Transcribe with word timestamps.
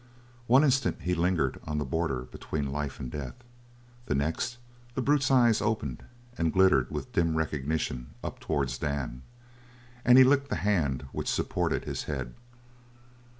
One 0.47 0.63
instant 0.63 1.01
he 1.03 1.13
lingered 1.13 1.59
on 1.63 1.77
the 1.77 1.85
border 1.85 2.21
between 2.21 2.71
life 2.71 2.99
and 2.99 3.11
death; 3.11 3.35
the 4.07 4.15
next, 4.15 4.57
the 4.95 5.01
brute's 5.03 5.29
eyes 5.29 5.61
opened 5.61 6.03
and 6.39 6.51
glittered 6.51 6.89
with 6.89 7.13
dim 7.13 7.35
recognition 7.37 8.15
up 8.23 8.39
towards 8.39 8.79
Dan, 8.79 9.21
and 10.03 10.17
he 10.17 10.23
licked 10.23 10.49
the 10.49 10.55
hand 10.65 11.05
which 11.11 11.29
supported 11.29 11.83
his 11.85 12.05
head. 12.05 12.33